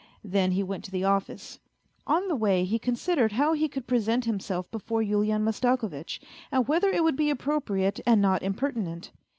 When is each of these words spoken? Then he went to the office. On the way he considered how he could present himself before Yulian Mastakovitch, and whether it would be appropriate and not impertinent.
Then 0.23 0.53
he 0.53 0.63
went 0.63 0.83
to 0.85 0.89
the 0.91 1.03
office. 1.03 1.59
On 2.07 2.27
the 2.27 2.35
way 2.35 2.63
he 2.65 2.79
considered 2.79 3.33
how 3.33 3.53
he 3.53 3.67
could 3.67 3.85
present 3.85 4.25
himself 4.25 4.71
before 4.71 5.03
Yulian 5.03 5.43
Mastakovitch, 5.43 6.19
and 6.51 6.67
whether 6.67 6.89
it 6.89 7.03
would 7.03 7.15
be 7.15 7.29
appropriate 7.29 7.99
and 8.03 8.19
not 8.19 8.41
impertinent. 8.41 9.11